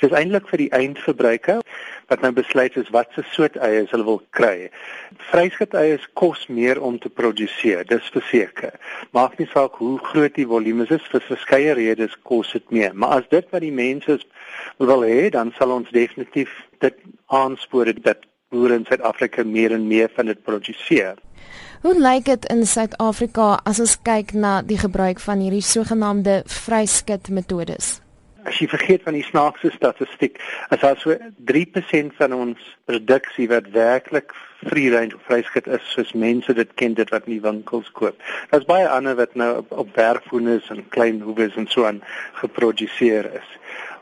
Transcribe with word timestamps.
Dit 0.00 0.10
is 0.10 0.16
eintlik 0.18 0.48
vir 0.50 0.60
die 0.64 0.70
eindverbruiker 0.76 1.62
wat 2.10 2.22
nou 2.22 2.32
besluit 2.36 2.76
is 2.76 2.90
wat 2.94 3.10
se 3.14 3.24
soort 3.32 3.56
eiers 3.56 3.90
hulle 3.94 4.06
wil 4.06 4.20
kry. 4.36 4.68
Vryskut 5.30 5.74
eiers 5.74 6.04
kos 6.18 6.46
meer 6.52 6.80
om 6.82 6.98
te 7.02 7.08
produseer, 7.08 7.82
dis 7.88 8.12
verseker. 8.14 8.76
Maak 9.16 9.38
nie 9.40 9.48
saak 9.50 9.80
hoe 9.80 9.96
groot 10.10 10.36
die 10.36 10.46
volume 10.46 10.86
is, 10.86 11.10
vir 11.10 11.24
verskeie 11.26 11.74
redes 11.78 12.14
kos 12.28 12.52
dit 12.52 12.70
meer. 12.70 12.94
Maar 12.94 13.20
as 13.22 13.28
dit 13.32 13.50
wat 13.50 13.64
die 13.64 13.74
mense 13.74 14.20
wil 14.78 15.04
hê, 15.06 15.28
dan 15.34 15.52
sal 15.58 15.74
ons 15.80 15.90
definitief 15.94 16.52
dit 16.84 17.04
aanspoor 17.32 17.90
dat 18.04 18.22
boere 18.54 18.78
in 18.78 18.86
Suid-Afrika 18.86 19.44
meer 19.44 19.74
en 19.74 19.88
meer 19.88 20.10
van 20.14 20.30
dit 20.30 20.42
produseer. 20.42 21.16
Hoe 21.82 21.94
lyk 21.98 22.24
dit 22.24 22.48
in 22.52 22.66
Suid-Afrika 22.66 23.56
as 23.64 23.80
ons 23.82 23.98
kyk 24.06 24.32
na 24.34 24.60
die 24.62 24.78
gebruik 24.80 25.20
van 25.22 25.42
hierdie 25.42 25.64
sogenaamde 25.64 26.42
vryskut 26.50 27.28
metodes? 27.30 27.96
As 28.46 28.58
jy 28.60 28.68
vergeet 28.70 29.02
van 29.06 29.16
die 29.18 29.24
snaakse 29.26 29.70
statistiek, 29.74 30.38
as 30.70 30.80
daar 30.80 30.98
so 31.00 31.16
3% 31.50 32.16
van 32.18 32.34
ons 32.36 32.62
produksie 32.88 33.48
wat 33.50 33.70
werklik 33.74 34.34
free 34.64 34.90
range 34.94 35.14
of 35.14 35.24
vryskut 35.28 35.66
is, 35.66 35.84
soos 35.92 36.12
mense 36.12 36.54
dit 36.54 36.74
ken 36.80 36.94
dit 36.98 37.10
wat 37.14 37.26
in 37.26 37.36
die 37.36 37.44
winkels 37.44 37.90
koop. 37.98 38.22
Daar's 38.50 38.68
baie 38.68 38.88
ander 38.88 39.18
wat 39.18 39.34
nou 39.34 39.50
op, 39.62 39.72
op 39.84 39.92
bergvoenes 39.94 40.70
en 40.74 40.84
klein 40.94 41.20
hoeves 41.26 41.56
en 41.60 41.68
so 41.70 41.86
aan 41.88 42.02
geproduseer 42.40 43.28
is. 43.40 43.50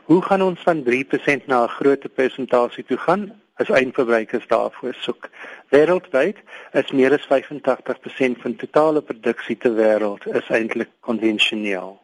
Hoe 0.05 0.21
gaan 0.21 0.45
ons 0.45 0.61
van 0.61 0.83
3% 0.85 1.47
na 1.49 1.63
'n 1.63 1.75
groter 1.79 2.09
persentasie 2.09 2.85
toe 2.85 2.97
gaan? 2.97 3.31
As 3.55 3.69
eindverbruikers 3.69 4.47
daarvoor 4.47 4.95
soek. 4.99 5.29
Wêreldwyd 5.71 6.39
is 6.75 6.91
meer 6.91 7.15
as 7.15 7.27
85% 7.29 8.41
van 8.43 8.55
totale 8.55 9.01
produksie 9.01 9.55
ter 9.57 9.75
wêreld 9.77 10.27
is 10.27 10.49
eintlik 10.53 10.91
konvensioneel. 11.07 11.95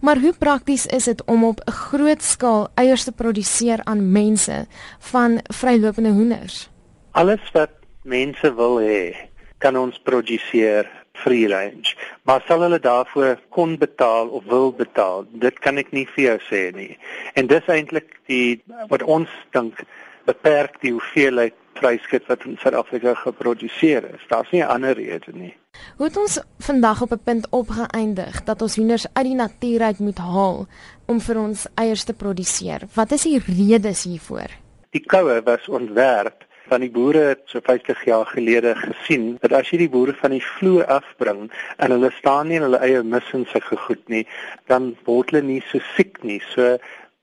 Maar 0.00 0.20
hoe 0.20 0.34
prakties 0.38 0.86
is 0.86 1.04
dit 1.04 1.24
om 1.24 1.44
op 1.44 1.60
'n 1.64 1.70
groot 1.70 2.22
skaal 2.22 2.68
eiers 2.74 3.04
te 3.04 3.12
produseer 3.12 3.80
aan 3.84 4.12
mense 4.12 4.66
van 4.98 5.40
vrylopende 5.44 6.10
hoenders? 6.10 6.68
Alles 7.10 7.50
wat 7.52 7.70
mense 8.02 8.54
wil 8.54 8.80
hê, 8.80 9.16
kan 9.58 9.76
ons 9.76 9.98
produseer 9.98 10.86
free 11.12 11.48
range. 11.48 11.96
Maar 12.22 12.42
sal 12.46 12.60
hulle 12.60 12.80
daarvoor 12.80 13.38
kon 13.48 13.78
betaal 13.78 14.28
of 14.28 14.44
wil 14.44 14.72
betaal? 14.72 15.26
Dit 15.30 15.58
kan 15.58 15.78
ek 15.78 15.90
nie 15.90 16.06
vir 16.14 16.24
jou 16.24 16.38
sê 16.50 16.62
nie. 16.76 16.98
En 17.34 17.46
dis 17.46 17.66
eintlik 17.66 18.20
die 18.26 18.62
wat 18.92 19.02
ons 19.02 19.28
dink 19.56 19.82
beperk 20.28 20.80
die 20.84 20.92
hoeveelheid 20.92 21.56
vryskut 21.78 22.26
wat 22.28 22.44
in 22.46 22.58
Suid-Afrika 22.58 23.14
geproduseer 23.22 24.04
is. 24.14 24.24
Daar's 24.28 24.50
nie 24.50 24.62
'n 24.62 24.72
ander 24.74 24.94
rede 24.94 25.32
nie. 25.32 25.54
Hoe 25.96 26.06
het 26.06 26.16
ons 26.16 26.40
vandag 26.58 27.02
op 27.02 27.12
'n 27.12 27.24
punt 27.24 27.46
opgeëindig 27.50 28.44
dat 28.44 28.62
ons 28.62 28.76
hoenders 28.76 29.06
uit 29.12 29.24
die 29.24 29.34
natuur 29.34 29.80
uit 29.82 29.98
moet 29.98 30.18
haal 30.18 30.66
om 31.06 31.20
vir 31.20 31.38
ons 31.38 31.66
eiers 31.74 32.04
te 32.04 32.14
produseer? 32.14 32.80
Wat 32.94 33.10
is 33.12 33.22
die 33.22 33.42
redes 33.46 34.04
hiervoor? 34.04 34.50
Die 34.90 35.04
koue 35.06 35.42
was 35.42 35.68
ontwerp 35.68 36.46
van 36.68 36.80
die 36.80 36.90
boere 36.90 37.18
het 37.18 37.42
so 37.44 37.60
50 37.64 38.04
jaar 38.04 38.26
gelede 38.26 38.74
gesien 38.74 39.36
dat 39.40 39.52
as 39.52 39.70
jy 39.70 39.78
die 39.78 39.88
boere 39.88 40.14
van 40.20 40.30
die 40.30 40.44
vloer 40.44 40.84
afbring 40.86 41.50
en 41.76 41.90
hulle 41.90 42.10
staan 42.18 42.48
nie 42.48 42.56
in 42.56 42.62
hulle 42.62 42.80
eie 42.84 43.02
missings 43.02 43.50
se 43.50 43.60
gegoed 43.60 44.08
nie, 44.08 44.26
dan 44.66 44.96
word 45.04 45.30
hulle 45.30 45.42
nie 45.42 45.62
so 45.70 45.80
siek 45.96 46.22
nie. 46.22 46.40
So 46.54 46.76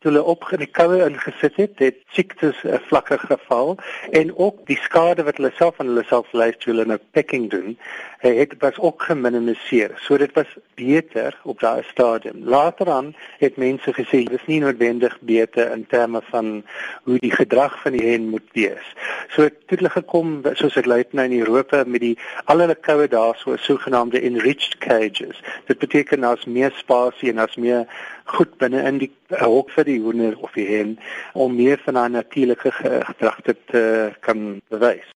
toe 0.05 0.13
hulle 0.13 0.25
op 0.29 0.43
die 0.61 0.67
koue 0.69 0.99
ingesit 1.01 1.55
het, 1.57 1.79
het 1.81 1.95
siektes 2.13 2.59
uh, 2.61 2.77
vlakker 2.85 3.23
geval 3.25 3.71
en 4.13 4.29
ook 4.37 4.59
die 4.69 4.77
skade 4.83 5.23
wat 5.25 5.39
hulle 5.41 5.49
self 5.57 5.79
aan 5.81 5.89
hulle 5.89 6.03
self 6.05 6.29
lei 6.37 6.51
toe 6.53 6.75
hulle 6.75 6.85
nou 6.91 6.99
packing 7.17 7.47
doen, 7.49 7.73
uh, 7.73 8.29
het 8.37 8.53
was 8.61 8.77
ook 8.77 9.07
geminimaliseer. 9.09 9.95
So 10.05 10.19
dit 10.21 10.29
was 10.37 10.51
beter 10.77 11.33
op 11.43 11.59
daai 11.59 11.81
stadium. 11.89 12.43
Later 12.45 12.91
aan 12.93 13.15
het 13.41 13.57
mense 13.57 13.95
gesê 13.97 14.21
dit 14.27 14.37
is 14.37 14.45
nie 14.45 14.59
noodwendig 14.61 15.17
beter 15.25 15.73
in 15.73 15.87
terme 15.89 16.21
van 16.29 16.61
hoe 17.09 17.17
die 17.25 17.33
gedrag 17.33 17.79
van 17.81 17.97
die 17.97 18.05
hen 18.05 18.29
moet 18.29 18.45
wees. 18.53 18.93
So 19.33 19.49
toe 19.49 19.79
hulle 19.79 19.93
gekom 19.95 20.37
soos 20.53 20.77
dit 20.77 20.85
lyk 20.85 21.17
nou 21.17 21.25
in 21.25 21.39
Europa 21.39 21.81
met 21.87 22.05
die 22.05 22.13
al 22.45 22.61
hulle 22.61 22.77
koue 22.77 23.09
daar 23.09 23.33
so 23.41 23.57
sogenaamde 23.57 24.21
enriched 24.21 24.77
cages. 24.85 25.41
Dit 25.65 25.81
beteken 25.81 26.21
daar's 26.21 26.45
meer 26.45 26.77
spasie 26.77 27.33
en 27.33 27.41
daar's 27.41 27.57
meer 27.57 27.89
goed 28.37 28.57
binne 28.61 28.81
in 28.89 28.97
die 29.01 29.11
hok 29.41 29.71
vir 29.73 29.85
die 29.95 30.03
hoender 30.03 30.37
of 30.43 30.53
die 30.57 30.67
hen 30.69 30.95
om 31.33 31.55
meer 31.55 31.81
van 31.87 31.95
haar 31.95 32.13
natuurlike 32.13 32.71
gedrag 33.11 33.41
te 33.45 34.13
kan 34.19 34.61
bewys. 34.69 35.11